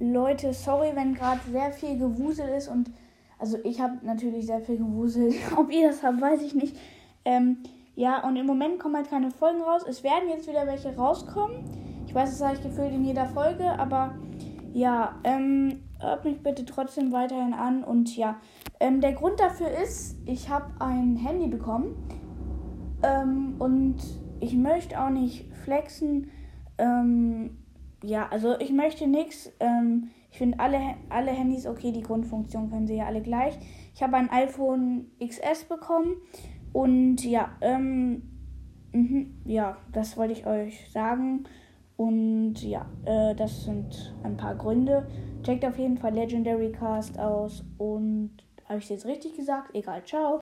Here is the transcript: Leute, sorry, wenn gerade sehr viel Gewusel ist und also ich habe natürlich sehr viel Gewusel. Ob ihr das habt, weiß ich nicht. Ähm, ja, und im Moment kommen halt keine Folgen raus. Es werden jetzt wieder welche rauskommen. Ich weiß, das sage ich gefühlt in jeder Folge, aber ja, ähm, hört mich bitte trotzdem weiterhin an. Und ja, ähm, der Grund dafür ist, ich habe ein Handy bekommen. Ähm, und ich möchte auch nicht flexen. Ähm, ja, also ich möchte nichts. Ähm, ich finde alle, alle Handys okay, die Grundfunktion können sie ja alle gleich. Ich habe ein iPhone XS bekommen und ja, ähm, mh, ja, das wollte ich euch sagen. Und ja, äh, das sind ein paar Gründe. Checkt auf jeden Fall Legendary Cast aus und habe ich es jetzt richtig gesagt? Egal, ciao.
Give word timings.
Leute, 0.00 0.52
sorry, 0.52 0.90
wenn 0.94 1.14
gerade 1.14 1.40
sehr 1.50 1.72
viel 1.72 1.98
Gewusel 1.98 2.48
ist 2.48 2.68
und 2.68 2.90
also 3.38 3.56
ich 3.64 3.80
habe 3.80 3.98
natürlich 4.02 4.46
sehr 4.46 4.60
viel 4.60 4.78
Gewusel. 4.78 5.32
Ob 5.56 5.70
ihr 5.72 5.88
das 5.88 6.02
habt, 6.02 6.20
weiß 6.20 6.42
ich 6.42 6.54
nicht. 6.54 6.76
Ähm, 7.24 7.58
ja, 7.94 8.24
und 8.26 8.36
im 8.36 8.46
Moment 8.46 8.78
kommen 8.78 8.96
halt 8.96 9.10
keine 9.10 9.30
Folgen 9.30 9.60
raus. 9.60 9.82
Es 9.88 10.02
werden 10.02 10.28
jetzt 10.28 10.48
wieder 10.48 10.66
welche 10.66 10.94
rauskommen. 10.96 11.64
Ich 12.06 12.14
weiß, 12.14 12.30
das 12.30 12.38
sage 12.38 12.54
ich 12.56 12.62
gefühlt 12.62 12.92
in 12.92 13.04
jeder 13.04 13.26
Folge, 13.26 13.78
aber 13.78 14.14
ja, 14.72 15.16
ähm, 15.24 15.82
hört 16.00 16.24
mich 16.24 16.42
bitte 16.42 16.64
trotzdem 16.64 17.12
weiterhin 17.12 17.54
an. 17.54 17.84
Und 17.84 18.16
ja, 18.16 18.36
ähm, 18.80 19.00
der 19.00 19.12
Grund 19.12 19.40
dafür 19.40 19.70
ist, 19.70 20.16
ich 20.26 20.48
habe 20.48 20.66
ein 20.78 21.16
Handy 21.16 21.48
bekommen. 21.48 21.96
Ähm, 23.02 23.56
und 23.58 23.96
ich 24.40 24.54
möchte 24.54 25.00
auch 25.00 25.10
nicht 25.10 25.52
flexen. 25.64 26.30
Ähm, 26.78 27.58
ja, 28.02 28.28
also 28.30 28.58
ich 28.58 28.72
möchte 28.72 29.06
nichts. 29.06 29.52
Ähm, 29.60 30.10
ich 30.30 30.38
finde 30.38 30.60
alle, 30.60 30.78
alle 31.08 31.30
Handys 31.30 31.66
okay, 31.66 31.90
die 31.90 32.02
Grundfunktion 32.02 32.70
können 32.70 32.86
sie 32.86 32.96
ja 32.96 33.06
alle 33.06 33.22
gleich. 33.22 33.58
Ich 33.94 34.02
habe 34.02 34.16
ein 34.16 34.30
iPhone 34.30 35.10
XS 35.24 35.64
bekommen 35.64 36.16
und 36.72 37.24
ja, 37.24 37.56
ähm, 37.60 38.22
mh, 38.92 39.26
ja, 39.46 39.78
das 39.92 40.16
wollte 40.16 40.34
ich 40.34 40.46
euch 40.46 40.90
sagen. 40.90 41.44
Und 41.96 42.62
ja, 42.62 42.86
äh, 43.04 43.34
das 43.34 43.64
sind 43.64 44.14
ein 44.22 44.36
paar 44.36 44.54
Gründe. 44.54 45.08
Checkt 45.42 45.64
auf 45.64 45.78
jeden 45.78 45.98
Fall 45.98 46.14
Legendary 46.14 46.70
Cast 46.70 47.18
aus 47.18 47.64
und 47.78 48.30
habe 48.66 48.78
ich 48.78 48.84
es 48.84 48.90
jetzt 48.90 49.06
richtig 49.06 49.34
gesagt? 49.34 49.74
Egal, 49.74 50.04
ciao. 50.04 50.36